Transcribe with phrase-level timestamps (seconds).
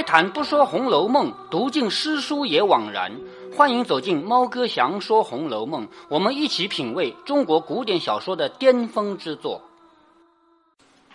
[0.00, 3.20] 开坛不说《红楼梦》，读尽诗书也枉然。
[3.54, 9.60] 欢迎走进猫哥祥说《红楼梦》，我们一起品味中国古典小说的巅峰之作。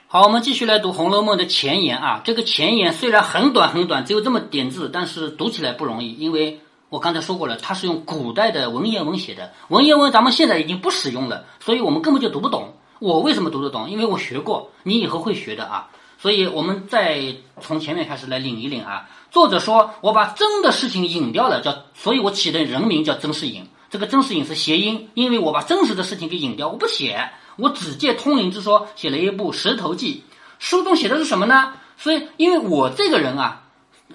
[0.06, 2.22] 好，我们继续来读《红楼梦》的前言啊。
[2.24, 6.60] 这个前言虽然很短很短，只有这么点字，但是读起来不容易，因为
[6.90, 12.76] 我刚才说过了，它是用古代的文言文写的，文言文咱们现在已经不使用了，所以我们根本就读不懂。
[13.00, 13.90] 我为什么读得懂？
[13.90, 15.90] 因为我学过，你以后会学的啊。
[16.26, 19.08] 所以我们再从前面开始来领一领啊。
[19.30, 23.64] 作者说：“我把真的事情隐掉了，叫，所以我起的人名叫曾士隐。
[23.92, 30.24] 这个曾士隐是谐音，因为我把真实的事情给隐掉，我不写，我只借通灵之说写了一部《石头记》。
[30.58, 31.74] 书中写的是什么呢？
[31.96, 33.62] 所以，因为我这个人啊，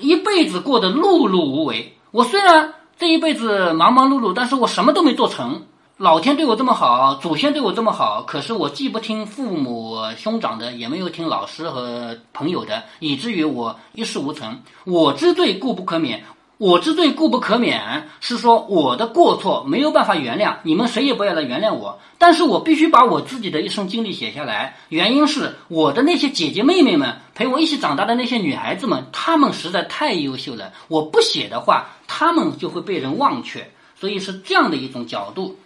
[0.00, 1.96] 一辈子过得碌碌无为。
[2.10, 5.64] 我虽然这一辈子忙忙碌碌，但是我什么都没做成。”
[6.00, 14.62] 老天对我这么好，祖先对我这么好，可是我既不听父母兄长的，也没有听老师和朋友的，以至于我一事无成。
[14.84, 16.24] 我之罪固不可免，
[16.56, 21.98] 我之罪固不可免，是说我的过错没有办法原谅，你们谁也不要来原谅我。
[22.16, 30.72] 但是我必须把我自己的一生经历写下来，原因是我的那些姐姐妹妹们，陪我一起长大的那些女孩子们，她们实在太优秀了。
[30.88, 35.58] 我不写的话，她们就会被人忘却，所以是这样的一种角度。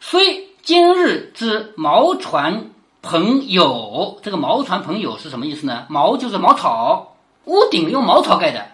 [0.00, 2.70] 虽今日之茅船
[3.02, 5.86] 朋友，这个茅船朋友是什么意思呢？
[5.88, 8.64] 茅就是茅草，屋顶用茅草盖的，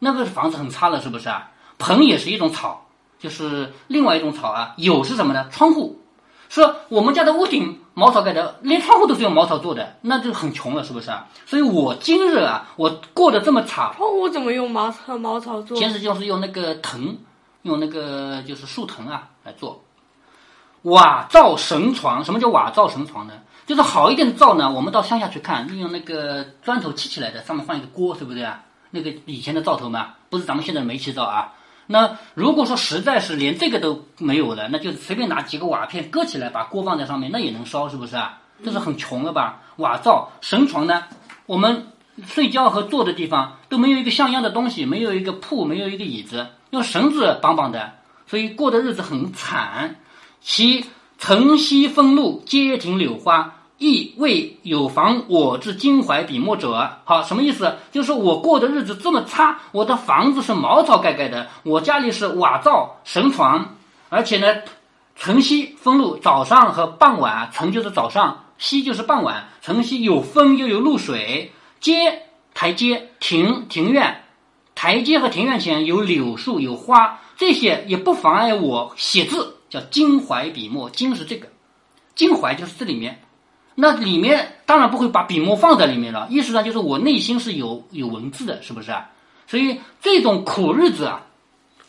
[0.00, 1.50] 那个房子很差了，是不是啊？
[1.78, 2.84] 棚也是一种草，
[3.18, 4.74] 就是另外一种草啊。
[4.76, 5.46] 有是什么呢？
[5.50, 6.00] 窗户，
[6.48, 11.28] 说我们家的屋顶茅草盖的，连窗户都是用茅草做的，那就很穷了，是不是啊？
[11.46, 13.92] 所以我今日啊，我过得这么差。
[13.96, 15.76] 窗户怎么用茅草茅草做？
[15.76, 17.16] 其实就是用那个藤，
[17.62, 19.80] 用那个就是树藤啊来做。
[20.82, 23.34] 瓦造神床，什么叫瓦造神床呢？
[23.64, 28.60] 就是好一点的灶呢，我们到乡下去看，利用那个砖头砌起来的，上面放一个锅，对不对啊？
[28.90, 31.52] 那个以前的灶头嘛，不是咱们现在煤气灶啊。
[31.86, 38.40] 那如果说实在是连这个都没有了，那就随便拿几个瓦片搁起来，把锅放在上面，那也能烧，是不是啊？
[38.64, 39.60] 这是很穷了吧？
[39.76, 41.04] 瓦灶神床呢，
[41.46, 41.86] 我们
[42.26, 47.92] 睡觉和坐的地方都没有一个像样的东西，没有一个铺，没有一个椅子，用绳子绑绑的，
[48.26, 49.96] 所以过的日子很惨。
[50.44, 50.84] 其
[51.18, 56.98] 晨曦风露，街亭柳花，亦未有妨我之襟怀笔墨者。
[57.04, 57.76] 好，什么意思？
[57.92, 63.76] 就是我过的日子这么差，我的房子是茅草盖盖的，我家里是瓦灶神床，
[64.08, 64.62] 而且呢，
[65.14, 74.24] 晨曦风露，早上和傍晚，晨就是早上，曦就是傍晚，晨曦有风又有露水，街台阶庭庭院，
[74.74, 79.58] 台阶和庭院前有柳树有花，这些也不妨碍我写字。
[79.72, 81.48] 叫襟怀笔墨，襟是这个，
[82.14, 83.22] 襟怀就是这里面，
[83.74, 86.26] 那里面当然不会把笔墨放在里面了。
[86.28, 89.08] 意思上就是我内心是有有文字的，是不是啊？
[89.46, 91.22] 所以这种苦日子啊，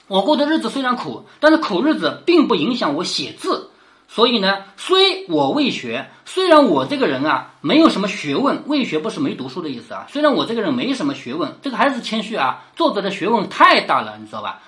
[0.08, 3.70] 我过的日子虽然苦，但是苦日子并不影响我写字。
[4.08, 10.08] 所以呢，虽我未学，虽然我这个人啊没有什么学问，未学不是没读书的意思啊。
[10.10, 12.64] 虽然我这个人没什么学问，这个还是谦虚啊。
[12.78, 14.62] 作者的学问太大了，你知道吧？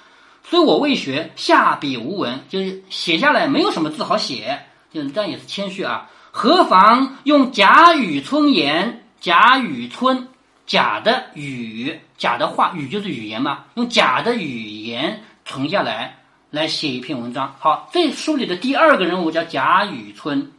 [0.48, 4.60] 所以我未学，下笔无文，就是写下来没有什么字好写，
[4.94, 6.10] 就是这样也是谦虚啊。
[6.32, 9.04] 何妨用贾雨村言？
[9.20, 10.28] 贾雨村，
[10.68, 16.18] 假的语，假的话，语就是语言嘛，用假的语言存下来，
[16.52, 17.56] 来写一篇文章。
[17.60, 20.52] 好，这书里的第二个人物叫贾雨村，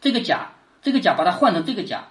[0.00, 0.50] 这个贾，
[0.82, 2.04] 这个贾把它换成这个贾，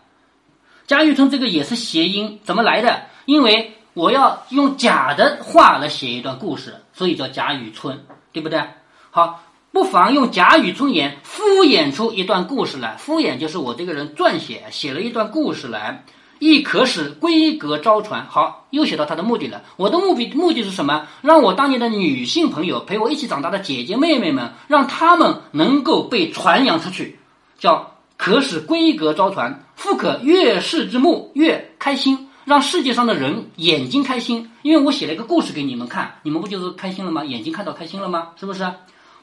[0.87, 3.03] 贾雨村这个也是谐音，怎么来的？
[3.25, 3.77] 因为。
[3.95, 8.61] 我要用假的话来写一段故事，所以叫贾雨村，对不对？
[9.09, 12.95] 好，不妨用贾雨村言敷衍出一段故事来。
[12.97, 16.05] 敷衍就是我这个人撰写，写了一段故事来，
[16.39, 18.25] 亦可使闺阁招传。
[18.27, 19.63] 好，又写到他的目的了。
[19.75, 21.07] 我的目的目的是什么？
[21.21, 27.19] 让我当年的女性朋友，陪我一起长大的姐姐妹妹们，让他们能够被传扬出去，
[27.57, 32.29] 叫可使闺阁招传，复可悦世之目，越开心。
[32.45, 37.23] 让世界上的人眼睛开心，因为我写了一个故事给你们看，你们不就是开心了吗？
[37.23, 38.29] 眼睛看到开心了吗？
[38.35, 38.69] 是不是？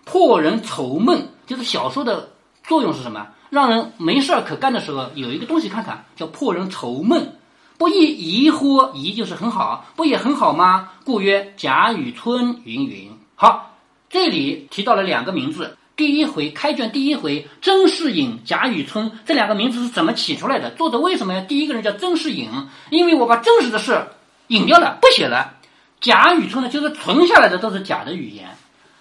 [0.04, 2.30] 破人愁闷，就是小说的
[2.64, 3.26] 作用是什么？
[3.50, 7.36] 让人没事儿可干的时候有一个东西看看，叫破人愁闷。
[7.76, 8.90] 不亦宜乎？
[8.94, 10.90] 宜就是很好，不也很好吗？
[11.04, 13.10] 故曰贾雨村云云。
[13.34, 13.76] 好，
[14.08, 15.76] 这里提到了两个名字。
[16.00, 20.70] 第一回开卷第一回，曾士隐、贾雨村这两个名字是怎么起出来的？
[20.70, 22.48] 作者为什么要第一个人叫曾士隐？
[22.88, 24.06] 因为我把真实的事
[24.46, 25.56] 隐掉了，不写了。
[26.00, 28.56] 贾雨村呢，就是存下来的都是假的语言。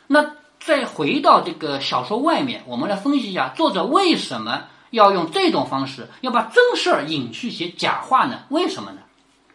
[0.08, 8.40] 那再回到这个小说外面，我们来分析一下，作者为什么要用这种方式，要把真事儿隐去写假话呢？
[8.50, 8.98] 为什么呢？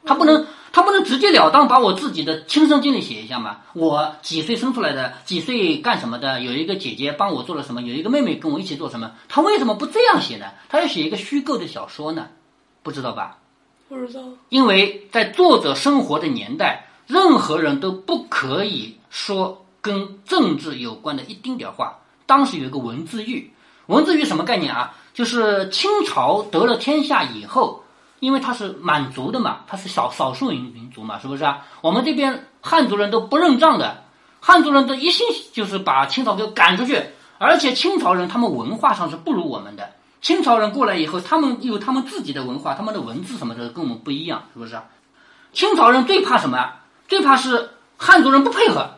[0.07, 3.59] 他不能，他不能直截了当把我自己的亲身经历写一下吗？
[3.75, 6.41] 我几岁生出来的，几岁干什么的？
[6.41, 7.81] 有一个姐姐帮我做了什么？
[7.81, 9.13] 有一个妹妹跟我一起做什么？
[9.29, 10.47] 他为什么不这样写呢？
[10.69, 12.27] 他要写一个虚构的小说呢？
[12.83, 13.39] 不知道吧？
[13.89, 14.21] 不知道。
[14.49, 22.01] 因为在作者生活的年代，任何人都不可以说跟政治有关的一丁点儿话。
[22.27, 23.53] 当时有一个文字狱，
[23.87, 24.97] 文字狱什么概念啊？
[25.15, 27.84] 就是清朝得了天下以后。
[28.25, 31.67] 因为他是满族的嘛，他是少少数民民族嘛，是不是啊？
[31.83, 34.05] 我们这边汉族人都不认账的，
[34.41, 37.01] 汉族人都一心就是把清朝给赶出去，
[37.39, 39.91] 而且清朝人他们文化上是不如我们的。
[40.23, 44.81] 清朝人过来以后，他们有他们自己的文化，他们的文字什么的跟我们不一样，是不是？
[45.53, 46.73] 清朝人最怕什么？
[47.07, 48.89] 最怕是汉族人不配合。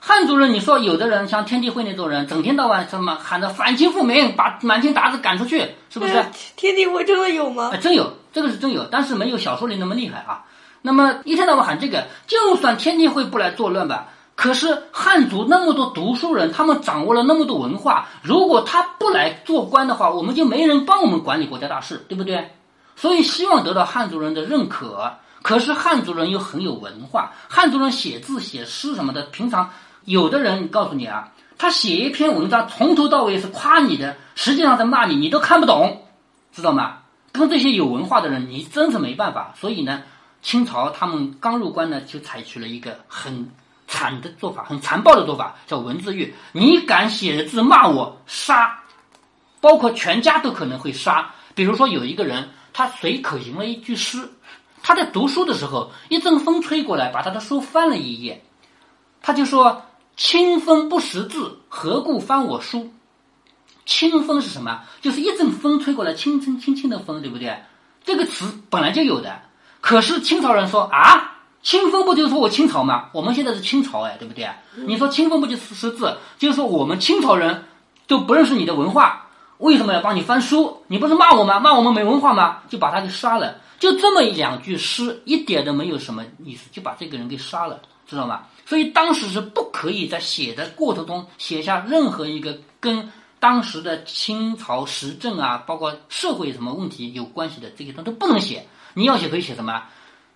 [0.00, 6.24] 汉族人，你说有的人像天地会那种人，整天到晚什么喊着反清复明，把满清鞑子赶出去，是不是？
[6.56, 7.72] 天地会真的有吗？
[7.80, 10.44] 真有，这个是真有，但是没有小说里那么厉害啊。
[10.82, 14.06] 那么一天到晚喊这个，就算天地会不来作乱吧，
[14.36, 22.52] 可是汉族那么多读书人，他们掌握了那么多文化，如果他不来做官的话，我们就没人帮我们管理国家大事，对不对？
[22.94, 25.12] 所以希望得到汉族人的认可。
[25.42, 29.70] 可是汉族人又很有文化，汉族人写字写诗什么的，平常。
[30.08, 36.02] 有的人告诉你啊，他写一篇文章，从头到尾是夸你的，实际上在骂你，你都看不懂，
[36.50, 37.00] 知道吗？
[37.30, 39.52] 跟这些有文化的人，你真是没办法。
[39.54, 40.02] 所以呢，
[40.40, 43.50] 清朝他们刚入关呢，就采取了一个很
[43.86, 46.32] 惨的做法，很残暴的做法，叫文字狱。
[46.52, 48.80] 你敢写字骂我，杀，
[49.60, 51.30] 包括全家都可能会杀。
[51.54, 54.26] 比如说有一个人，他随口吟了一句诗，
[54.82, 58.42] 他在读书的时候，一阵风吹过来，把他的书翻了一页，
[59.20, 59.82] 他就说。
[60.18, 62.90] 清风不识字，何故翻我书？
[63.86, 64.80] 清风是什么？
[65.00, 67.56] 就是一阵风吹过来，轻轻轻轻的风，对不对？
[68.04, 69.40] 这个词本来就有的。
[69.80, 73.10] 可是清朝人说啊，清风不就是说我清朝吗？
[73.12, 74.50] 我们现在是清朝哎，对不对？
[74.74, 76.16] 你说清风不就是识字？
[76.36, 77.66] 就是说我们清朝人
[78.08, 79.28] 都不认识你的文化，
[79.58, 80.82] 为什么要帮你翻书？
[80.88, 81.60] 你不是骂我吗？
[81.60, 82.58] 骂我们没文化吗？
[82.68, 83.54] 就把他给杀了。
[83.78, 87.80] 就这么一两句诗，一点都没有什么意思，就把这个人给杀了。
[88.08, 88.40] 知道吗？
[88.68, 93.10] 所以当时是不可以在写的过程中写下任何一个跟
[93.40, 98.66] 当时的清朝时政啊，包括社会什么问题有关系的这些东西都不能写。
[98.92, 99.84] 你要写可以写什么？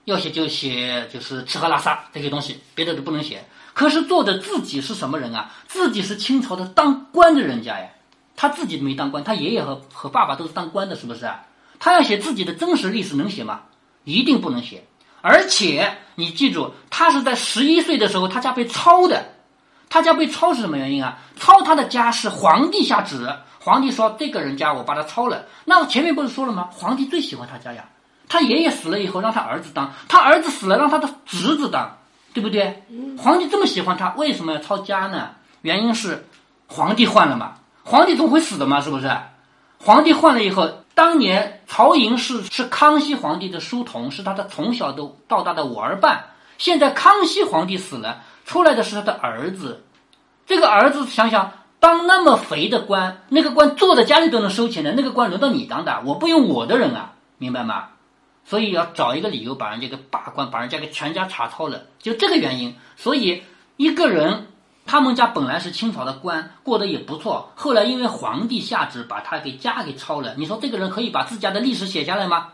[0.06, 3.44] 要写就写就是吃喝拉撒这些东西，别的都不能写。
[3.74, 5.52] 可是作者自己是什么人啊？
[5.68, 7.86] 自己是清朝的当官的人家呀，
[8.34, 11.44] 他自己没当官，他爷爷和和爸爸都是当官的，是不是啊？
[11.78, 13.64] 他要写自己的真实历史能写吗？
[14.04, 14.84] 一定不能写。
[15.22, 19.24] 而且你记住，他是在十一岁的时候，他家被抄的。
[19.88, 21.18] 他家被抄是什么原因啊？
[21.38, 23.30] 抄他的家是皇帝下旨，
[23.60, 25.44] 皇帝说这个人家我把他抄了。
[25.64, 26.68] 那我前面不是说了吗？
[26.72, 27.84] 皇帝最喜欢他家呀。
[28.28, 31.98] 他爷爷死了以后，让他儿子当；他儿子死了，让他的侄子当，
[32.32, 32.82] 对不对？
[33.18, 35.32] 皇帝这么喜欢他，为什么要抄家呢？
[35.60, 36.26] 原因是
[36.66, 39.14] 皇帝换了嘛，皇帝总会死的嘛，是不是？
[39.78, 40.81] 皇帝换了以后。
[40.94, 46.24] 当年曹寅是是康熙皇帝的书童，是他的从小都到大的玩伴。
[46.58, 49.84] 现在康熙皇帝死了，出来的是他的儿子。
[50.46, 57.88] 这个儿子想想，当那么肥的官，那个官坐在家里都能收钱的，那个官轮到你当的，我不用我的人啊，明白吗？
[58.44, 62.76] 所以要找一个理由把人家给罢官，把人家给全家查抄了，就这个原因。
[62.96, 63.42] 所以
[63.76, 64.48] 一个人。
[64.84, 67.50] 他们家本来是清朝的官，过得也不错。
[67.54, 72.48] 后来因为皇帝下旨把他给家给抄了，你说这个人可以把自家的历史写下来吗？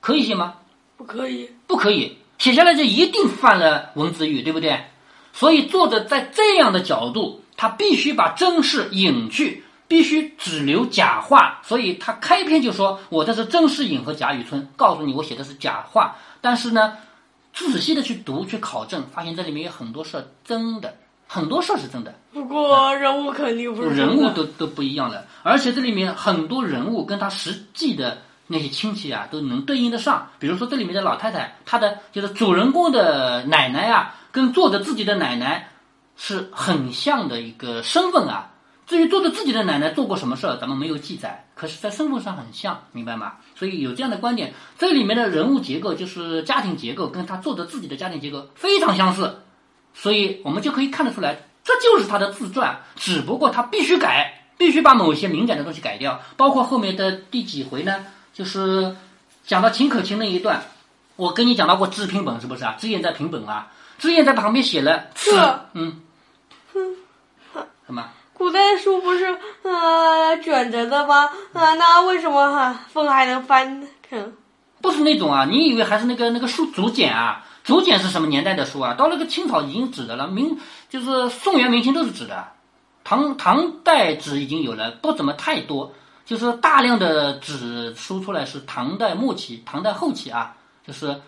[0.00, 0.54] 可以写吗？
[0.96, 4.84] 不可以，不可以写下来就一定犯了文字狱，对不对？
[5.32, 11.60] 所以作者在这样的角度，他必须把真事隐去，必须只留假话。
[11.64, 16.96] 所以他开篇就说：“我这是真事隐和假雨村，告诉你我写的是假话。”但是呢，
[17.52, 20.94] 仔细的去读去考证，发现这里面有很多是真的。
[21.32, 30.28] 很多事儿是真的，不过人物肯定不是人物都都不一样的，而且这里面很多人物跟他实际的那些亲戚啊都能对应得上。
[30.38, 35.70] 比如说这里面的老太太，她的就是主人公的奶奶啊，跟作者自己的奶奶
[36.16, 38.50] 是很像的一个身份啊。
[38.86, 43.36] 至于作者自己的奶奶做过什么事儿，咱们没有记载，可是在身份上很像，明白吗？
[43.54, 49.38] 所以有这样的观点，这里面的人物结构就是家庭结构，跟他作者自己的家庭结构非常相似。
[49.94, 58.06] 所以我们就可以看得出来，这就是他的自传，只不过他必须改，必须把某些敏感的东西改掉，包括后面的第几回呢？
[58.32, 58.96] 就是
[59.46, 60.62] 讲到秦可卿那一段，
[61.16, 62.76] 我跟你讲到过知评本是不是啊？
[62.78, 65.30] 知燕在评本啊，知燕在旁边写了是，
[65.74, 66.00] 嗯，
[67.86, 68.08] 什么？
[68.32, 71.30] 古代书不是呃卷着的吗？
[71.52, 74.32] 啊，那为什么哈风还能翻成？
[74.80, 77.44] 不是那种啊，你以为还是那个那个书竹简啊？
[77.64, 78.94] 竹简是什么年代的书啊？
[78.94, 82.48] 到那个清朝已经纸的了，明就是宋元明清都是纸的，
[83.04, 85.92] 唐唐代纸已经有了，不怎么太多，
[86.24, 91.20] 就是大量的纸书出来是唐代末期、唐代后期啊，就是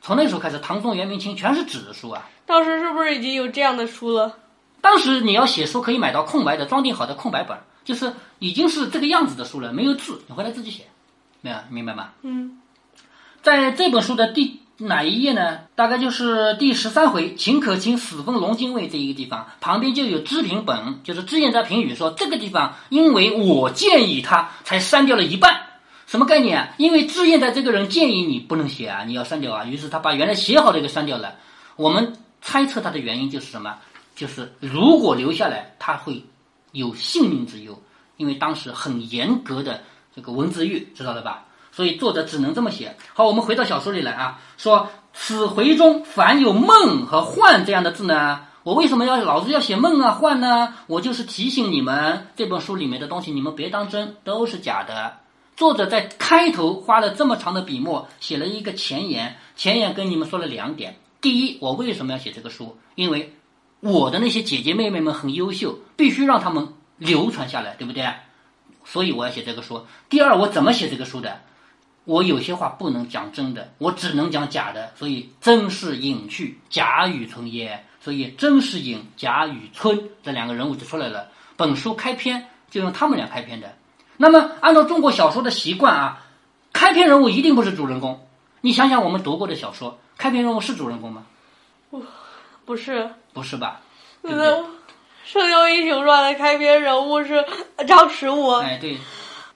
[0.00, 2.28] 从那时候开始，唐宋元明清全是纸的书啊。
[2.46, 4.34] 当时是不是已经有这样的书了？
[4.80, 10.86] 当时你要写书，可以买到空白的装订好的空白本，就是已经是这个样子的书了，没有字，你回来自己写，
[11.42, 12.08] 没有明白吗？
[12.22, 12.58] 嗯，
[13.42, 15.60] 在这本书的第哪一页呢？
[15.74, 25.60] 大概就是第十三回“秦可卿死封龙精卫”这一个地方，旁边就有知评本，就是知燕在评语说这个地方因为我建议他才删掉了一半，
[26.06, 26.74] 什么概念啊？
[26.78, 31.36] 因为知燕在这个人建议你不能写啊，你要删掉啊，于是他把原来写好的给删掉了。
[31.76, 33.76] 我们猜测他的原因就是什么？
[34.14, 36.22] 就是如果留下来，他会
[36.72, 37.80] 有性命之忧，
[38.16, 39.82] 因为当时很严格的
[40.14, 41.46] 这个文字狱，知道了吧？
[41.72, 42.96] 所以作者只能这么写。
[43.14, 50.74] 好，我们回到小说里来啊，说此回中凡有梦和幻这样的字呢，我为什么要老子要写梦啊幻呢？
[50.86, 55.16] 我就是提醒你们，这本书里面的东西你们别当真，都是假的。
[55.56, 60.96] 作者在开头花了这么长的笔墨，写了一个前言，前言跟你们说了两点。
[61.20, 62.78] 第一，我为什么要写这个书？
[62.94, 63.34] 因为
[63.80, 68.04] 我的那些姐姐妹妹们很优秀，必须让他们流传下来，对不对？
[68.84, 69.86] 所以我要写这个书。
[70.08, 71.40] 第二，我怎么写这个书的？
[72.04, 77.84] 我有些话不能讲真的，我只能讲假的，所以真是隐去，假与存也。
[78.00, 81.28] 所以真是隐，假与村这两个人物就出来了。
[81.56, 83.76] 本书开篇就用他们俩开篇的。
[84.16, 86.26] 那么按照中国小说的习惯啊，
[86.72, 88.26] 开篇人物一定不是主人公。
[88.60, 91.24] 你想想我们读过的小说，开篇人物是主人公吗？
[92.64, 93.80] 不是，不是吧？
[94.20, 94.58] 那个
[95.24, 97.44] 《射雕英雄传》的开篇人物是
[97.86, 98.98] 张十五，哎，对，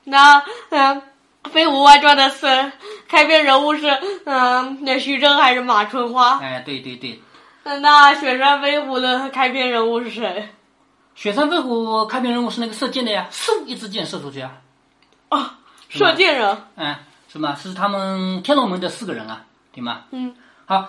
[0.04, 0.38] 那
[0.70, 0.96] 嗯，
[1.48, 2.72] 《飞狐外传》的是
[3.08, 3.88] 开篇人物是
[4.24, 6.38] 嗯，那徐峥还是马春花？
[6.38, 7.20] 哎，对对对，
[7.64, 10.48] 那《雪山飞狐》的开篇人物是谁？
[11.14, 14.52] 雪山飞狐开篇人物是那个射箭的呀，嗖一支箭射出去啊，
[15.30, 16.58] 啊，射箭人。
[16.76, 16.94] 嗯，
[17.32, 17.54] 是吗？
[17.54, 20.02] 是他们天龙门的四个人啊，对吗？
[20.10, 20.34] 嗯，
[20.66, 20.88] 好，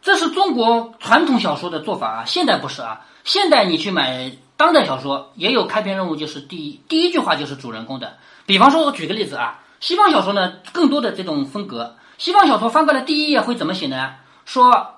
[0.00, 3.02] 这是中国传统小说的做法啊，现代不是啊。
[3.24, 8.16] 现代你去买当代小说，也有开篇人物就是第一第一句话就是主人公的。
[8.46, 11.96] 比方说，我举个例子啊，西方小说呢更多的这种风格。
[12.18, 14.14] 西方小说翻过来第一页会怎么写呢？
[14.44, 14.94] 说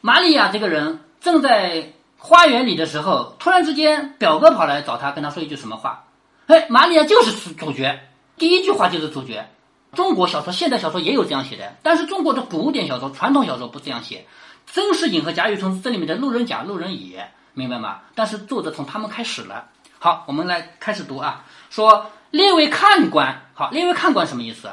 [0.00, 6.04] 玛利亚这个人正在花园里的时候，突然之间表哥跑来找他，跟他说一句什么话？
[6.46, 8.00] 哎，玛利亚就是主角，
[8.36, 9.48] 第一句话就是主角。
[9.92, 14.26] 中国小说、现代小说也有这样写的，但是中国的古典小说、传统小说不这样写。
[14.66, 17.16] 曾仕隐和贾雨村是这里面的路人甲、路人乙，
[17.54, 18.00] 明白吗？
[18.14, 19.68] 但是作者从他们开始了。
[19.98, 21.44] 好，我们来开始读啊。
[21.70, 24.68] 说列位看官，好，列位看官什么意思？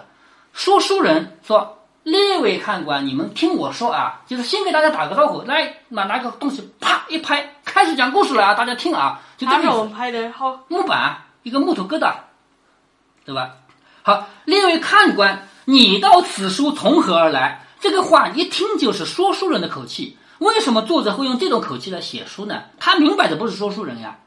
[0.53, 9.77] 说书人说，列位看官，你们听我说啊，就是先给大家打个招呼，来，拿拿个东西啪一拍，开始讲故事了啊，大家听啊，就这他个意思。
[9.77, 12.13] 我们拍的，好，木板，一个木头疙瘩，
[13.25, 13.51] 对吧？
[14.01, 17.65] 好，列位看官，你到此书从何而来？
[17.79, 20.17] 这个话一听就是说书人的口气。
[20.39, 22.63] 为什么作者会用这种口气来写书呢？
[22.79, 24.19] 他明摆着不是说书人呀，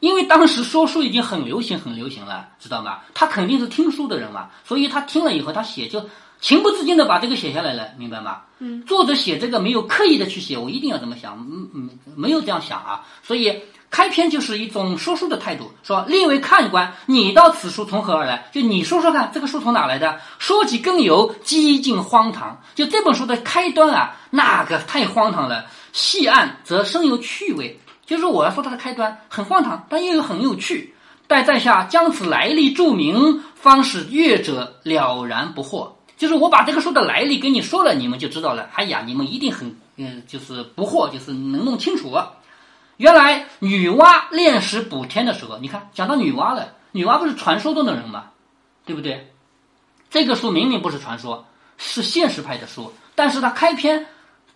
[0.00, 3.00] 因为当时说书已经很流行，很流行了，知道吗？
[3.14, 6.08] 他肯定是听书的人嘛，所以他听了以后，他写就
[6.40, 8.42] 情不自禁的把这个写下来了，明白吗？
[8.60, 18.48] 嗯，作者写这个没有刻意的去写，我一定要这么想，嗯嗯，没有这样想啊，所以开篇就是一种说书的态度，说列位看官，你到此书从何而来？
[18.52, 20.20] 就你说说看，这个书从哪来的？
[20.38, 22.60] 说起更由，几近荒唐。
[22.74, 25.64] 就这本书的开端啊，那个太荒唐了。
[25.92, 30.94] 细按则深有趣味，就是我要说它的开端很荒唐，但又有很有趣。
[31.26, 35.90] 待在下将此来历注明，方使阅者了然不惑。
[36.16, 38.70] 就是我把这个书的来历跟你说了，你们就知道了。
[38.74, 42.16] 哎呀，你们一定很嗯，就是不惑，就是能弄清楚。
[42.96, 48.30] 原来女娲炼石补天的时候，你看讲到女娲了，女娲不是传说中的人吗？
[48.86, 49.30] 对不对？
[50.08, 51.44] 这个书明明不是传说，
[51.76, 54.06] 是现实派的书，但是它开篇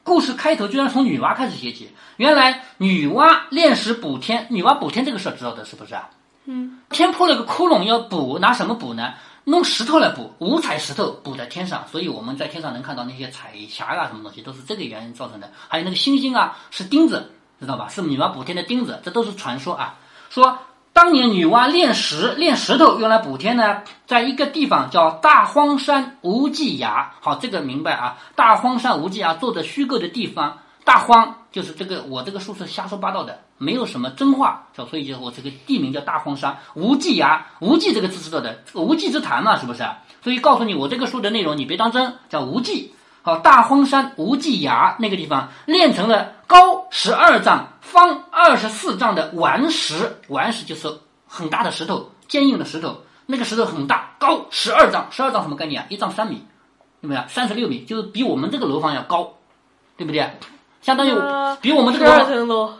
[0.05, 1.91] 故事开头居然从女娲开始写起。
[2.17, 6.09] 原来女娲炼石补天，女娲补天这个事儿知道的是不是啊？
[6.45, 9.15] 嗯，天破了个窟窿，要补，拿什么补呢？
[9.45, 15.51] 弄石头来补，五彩石头补在天上，所以我们在天上能看到那些彩霞啊，什么东西都是这个原因造成的。
[15.69, 17.31] 还有那个星星啊，是钉子，
[17.61, 17.89] 知道吧？
[17.89, 19.99] 是女娲补天的钉子，这都是传说啊。
[20.31, 20.59] 说
[20.93, 27.13] 当年女娲炼石炼石头用来补天呢，在一个地方叫大荒山无稽崖。
[27.21, 28.19] 好，这个明白啊？
[28.37, 36.57] 大荒山无稽崖做的虚构的地方，大荒就是这个，我这个书是瞎说八道的，没有什么真话，所以就我这个地名叫大荒山。
[36.75, 39.83] 无稽崖，无稽这个字知道的，无稽之谈嘛，是不是？
[40.23, 42.95] 所以告诉你，我这个书的内容你别当真，叫无稽。
[43.23, 53.03] 好，大荒山无际崖那个地方炼成了高十二丈、方二十四丈的顽石，顽石就是很大的石头，坚硬的石头。
[53.25, 55.87] 那个石头很大，高十二丈，十二丈什么概念啊？
[55.89, 56.45] 一丈三米，
[57.01, 57.25] 对不对？
[57.29, 59.35] 三十六米，就是比我们这个楼房要高，
[59.97, 60.39] 对不对？
[60.83, 61.13] 相当于
[61.61, 62.79] 比我们这个楼房，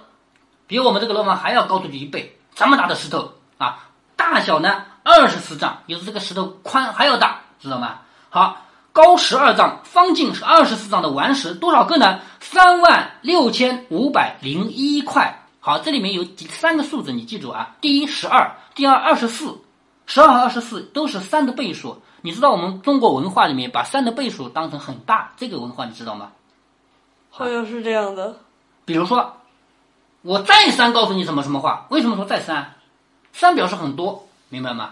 [0.67, 2.37] 比我们这个楼房还要高出去一倍。
[2.57, 8.01] 这么大的石头啊，大小呢二十四丈，也是这个石头宽还要大，知道吗？
[8.29, 12.21] 好，高十二丈，方径是二十四丈的顽石多少个呢？
[12.41, 15.47] 三万六千五百零一块。
[15.61, 17.75] 好，这里面有三个数字，你记住啊。
[17.81, 19.59] 第一十二，第二二十四，
[20.07, 22.03] 十二和二十四都是三的倍数。
[22.21, 26.31] 你知道我们中国文化里面把三的倍数当成很大，这个文化你知道吗？
[27.31, 28.37] 好像是这样的，
[28.85, 29.39] 比如说，
[30.21, 31.87] 我再三告诉你什么什么话？
[31.89, 32.75] 为什么说再三？
[33.33, 34.91] 三表示很多，明白吗？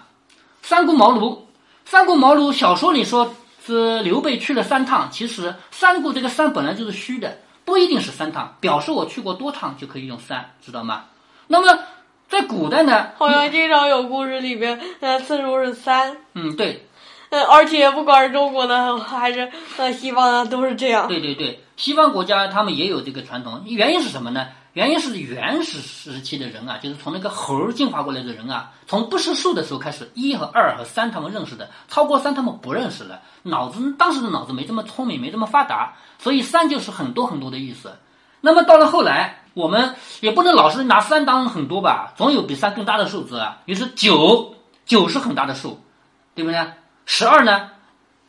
[0.62, 1.38] 三顾茅庐，
[1.85, 11.05] 三顾茅庐小说里说是刘备去了三趟，其实三顾这个三本来就是虚的，不一定是三趟，表示我去过多趟就可以用三，知道吗？
[11.47, 11.79] 那么
[12.29, 13.09] 在古代呢？
[13.19, 16.17] 好像经常有故事里边，呃，次数是三。
[16.35, 16.87] 嗯，对。
[17.31, 21.07] 呃，而且不管是中国的 还是呃西方的，都是这样。
[21.07, 23.62] 对对对，西方国家他们也有这个传统。
[23.67, 24.49] 原因是什么呢？
[24.73, 33.21] 原因是原始时期的人啊，就是从那个猴进化过来的人啊，从不识数的时候开始，一和二和三他们认识的，超过三他们不认识了。
[33.43, 37.93] 脑子当时的脑子没这么聪明，没这么发达，所以三就是很多很多的意思。
[38.41, 43.59] 那么到了后来，我们也不能老是拿三当很多吧，总有比三更大的数字啊。
[43.67, 44.55] 于是九，
[44.87, 45.81] 九是很大的数，
[46.35, 46.73] 对不对？
[47.07, 47.71] 十二呢，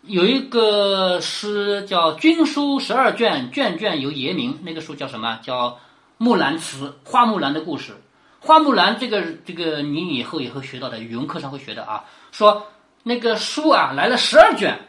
[0.01, 4.59] 有一个诗叫《军书十二卷》，卷卷有爷名。
[4.63, 5.39] 那个书叫什么？
[5.43, 5.69] 叫
[6.21, 7.93] 《木兰辞》，花木兰的故事。
[8.39, 12.03] 花木兰这个这个，你以后也会学到的，语文课上会学的啊。
[12.31, 12.67] 说
[13.01, 14.79] 那个书啊来了十二卷，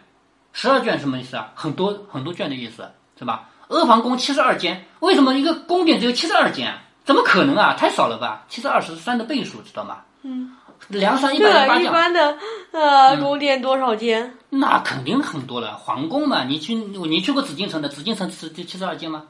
[0.52, 1.50] 十二卷什么意思啊？
[1.54, 2.86] 很多很多卷的意思，
[3.18, 3.48] 是吧？
[3.68, 6.70] 阿房宫七十二间，为什么一个宫殿只有七十二间？
[7.06, 7.72] 怎么可能啊？
[7.78, 8.44] 太少了吧？
[8.50, 10.02] 七十二是三的倍数，知道吗？
[10.24, 10.54] 嗯。
[10.88, 11.82] 梁山一百零八将。
[11.82, 12.36] 一般的
[12.72, 14.36] 呃宫殿多少间？
[14.50, 16.44] 那肯定很多了，皇宫嘛。
[16.44, 17.88] 你去你去过紫禁城的？
[17.88, 19.24] 紫禁城是七十二间吗？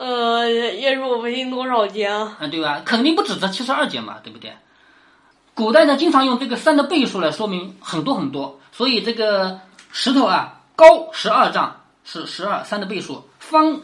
[0.00, 2.38] 呃，也说不清多少间啊。
[2.40, 2.80] 啊，对吧？
[2.86, 4.54] 肯定不止这七十二间嘛，对不对？
[5.52, 8.58] 古代呢，经常用这个三的倍数来说明很多很多。
[8.72, 9.60] 所以这个
[9.92, 13.82] 石头啊，高十二丈是十二三的倍数，方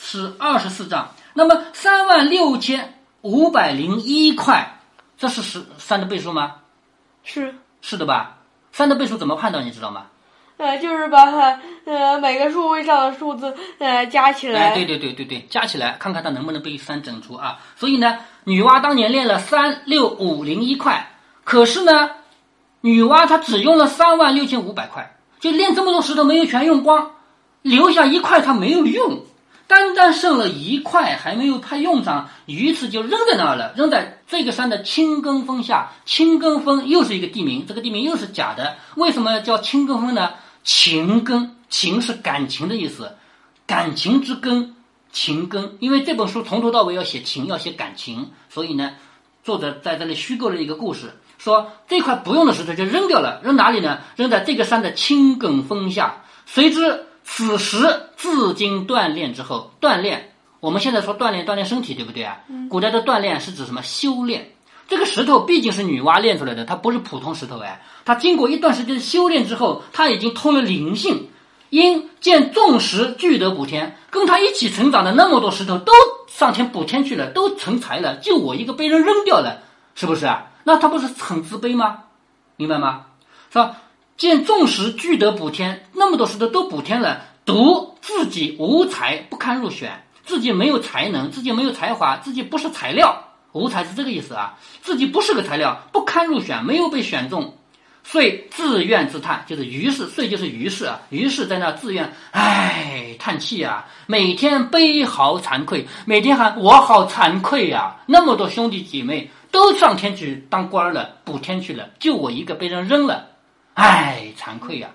[0.00, 1.10] 是二十四丈。
[1.34, 4.80] 那么三万六千五百零一块。
[5.18, 6.54] 这是十三的倍数吗？
[7.24, 8.38] 是是的吧？
[8.72, 9.66] 三的倍数怎么判断？
[9.66, 10.06] 你知道吗？
[10.58, 11.24] 呃，就是把
[11.84, 14.70] 呃每个数位上的数字呃加起来。
[14.70, 17.60] 哎，对对对对对，加起来看看它能不能被三整除啊？
[17.76, 21.12] 所以呢，女娲当年练了三六五零一块，
[21.44, 22.10] 可是呢，
[22.80, 27.12] 女娲她只用了三万六千五百块，就练这么多石头没有全用光，
[27.62, 29.22] 留下一块她没有用。
[29.68, 35.90] 单单剩了一块还没有派用上，于是就扔在那儿了，扔在这个山的青根峰下。
[36.06, 38.76] 青根峰又是一个地名，这个地名又是假的。
[38.96, 40.32] 为什么叫青根峰呢？
[40.68, 43.16] 情根，情是感情的意思，
[43.66, 44.76] 感情之根，
[45.10, 45.78] 情根。
[45.80, 48.92] 因为这本书从头到尾要写情，要写感情，所以呢，
[49.42, 54.00] 作者在这里虚构了一个故事，说这块不用的石头就扔掉了，扔哪里呢？
[54.14, 56.22] 扔在这个山的青埂峰下。
[56.44, 57.06] 谁知。
[57.24, 62.40] 此时自经锻炼之后，锻炼，我们现在说锻炼锻炼身体，对不对啊？
[62.68, 63.82] 古代的锻炼是指什么？
[63.82, 64.52] 修炼。
[64.88, 67.82] 这个石头毕竟是女娲炼出来的，它不是普通石头哎。
[68.04, 71.28] 它经过一段时间的修炼之后，它已经通了灵性。
[71.70, 75.92] 因见众石俱得补天，跟他一起成长的那么多石头都
[76.26, 79.60] 上天补天去了，都成才了，就我一个被人扔掉了，
[79.94, 80.46] 是不是啊？
[80.64, 82.04] 那他不是很自卑吗？
[82.56, 83.04] 明白吗？
[83.52, 83.76] 是吧？
[84.16, 90.04] 见众石俱得补天，那么多石头都补天了，独自己无才，不堪入选。
[90.24, 93.27] 自己没有才能，自己没有才华，自己不是材料，
[93.58, 94.56] 无才是这个意思啊。
[94.80, 97.56] 自己不是个材料，不堪入选，没有被选中，
[98.04, 113.26] 遂自怨自叹，就是于是，遂就是于是啊，于是在那自怨，唉，叹气呀，每天悲嚎惭愧，每天喊我好惭愧呀，那么多兄弟姐妹都上天去当官了，补天去了，就我一个被人扔了。
[113.74, 114.88] 唉，惭愧呀！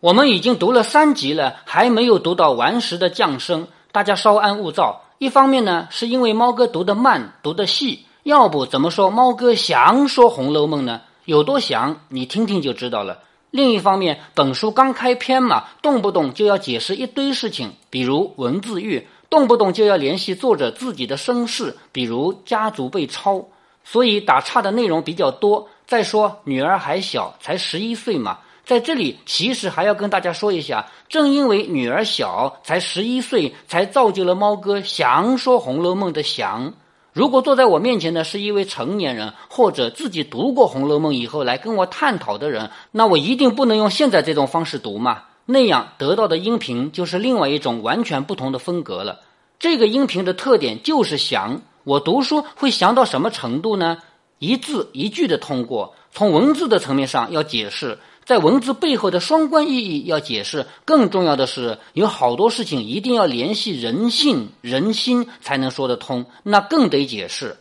[0.00, 5.02] 我们已经读了三集了，还没有读到顽石的降生，大家稍安勿躁。
[5.18, 11.02] 一方面呢，是因为猫哥读得慢、读得细；要不怎么说猫哥详说《红楼梦》呢？
[11.26, 13.18] 有多详，你听听就知道了。
[13.50, 23.44] 另一方面，本书刚开篇嘛，动不动就要解释一堆事情，比如文字狱，动不动就要联系作者自己的身世，比如家族被抄，
[23.84, 25.68] 所以打岔的内容比较多。
[25.86, 28.38] 再说女儿还小，才十一岁嘛，
[28.70, 36.74] 在这里其实还要跟大家说一下，正因为女儿小，才十一岁，才造就了猫哥详说《红楼梦》的详。
[37.12, 49.18] 如果坐在我面前的是一位成年人，或者自己读过《红楼梦》以后来跟我探讨的人，那我一定不能用现在这种方式读嘛，那样得到的音频就是另外一种完全不同的风格了。
[49.58, 53.98] 这个音频的特点就是详，我读书会详到什么程度呢？
[54.38, 60.66] 一字一句的通过，从文字的层面上要解释，在文字背后的双关意义要解释。
[60.84, 67.56] 更重要的是，有好多事情一定要联系人性、人心才能说得通，那更得解释。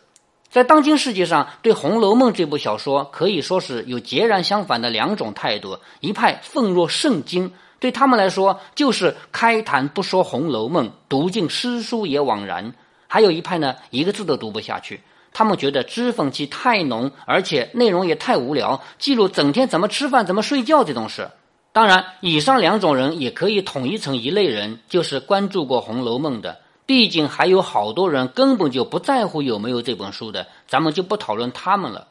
[0.49, 12.71] 在当今世界上，对《红楼梦》这部小说可以说是有截然相反的两种态度：一派奉若圣经，对他们来说就是开坛不说《红楼梦》，读尽诗书也枉然；
[13.07, 15.01] 还有一派呢，一个字都读不下去。
[15.31, 21.29] 他们觉得脂粉气太浓，而且内容也太无聊，记录整天怎么吃饭、怎么睡觉这种事。
[21.71, 26.59] 当然，以上两种人也可以统一成一类人，就是关注过《红楼梦》的。
[26.85, 32.07] 毕竟还有好多人根本就不在乎有没有这本书的，咱们就不讨论他们了。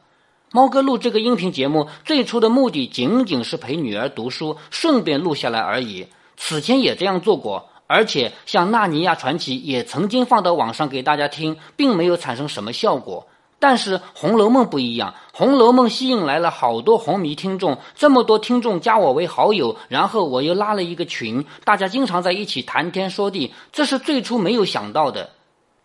[0.51, 6.07] 猫哥录这个音频节目最初的目的仅仅是陪女儿读书，顺便录下来而已。
[6.37, 7.69] 此前也这样做过。
[7.91, 13.25] 而且，像《纳尼亚传奇》也曾经放到网上给大家听，并没有产生什么效果。
[13.57, 25.31] 但是《红楼梦》不一样，《红楼梦》吸引来了好多红迷听众，这么多听众加我为好友，然后我又拉了一个群，大家经常在一起谈天说地，这是最初没有想到的。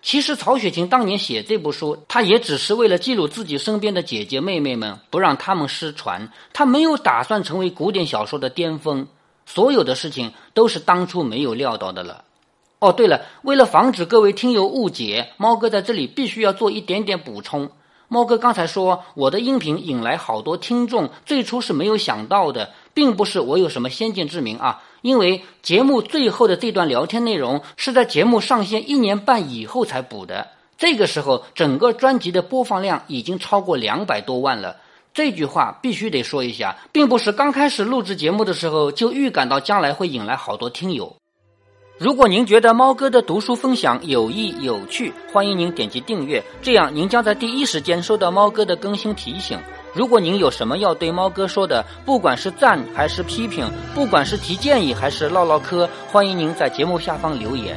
[0.03, 9.09] 其实曹雪芹当年写这部书，他也只是为了记录自己身边的姐姐妹妹们，不让他们失传，他没有打算成为古典小说的巅峰。
[9.47, 12.25] 所有的事情都是当初没有料到的了。
[12.79, 17.71] 哦，对了，为了防止各位听友误解，猫哥在这里必须要做一点点补充。
[18.09, 24.83] 猫哥刚才说我的音频引来好多听众，最初是没有想到的，并不是我有什么先见之明啊。
[25.01, 34.77] 因为节目最后的这段聊天内容是在节目上线一年半以后才补的，这个时候整个专辑的播放量已经超过两百多万了。
[35.15, 41.17] 这句话必须得说一下，并不是刚开始录制节目的时候就预感到将来会引来好多听友。
[41.97, 49.57] 如果您觉得猫哥的读书分享有益有趣，欢迎您点击订阅，这样您将在第一时间收到猫哥的更新提醒。
[49.95, 57.77] 如果您有什么要对猫哥说的，不管是赞还是批评，不管是提建议还是唠唠嗑，欢迎您在节目下方留言。